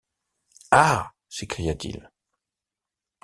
Ah! 0.71 1.13
s’écria-t-il 1.29 2.09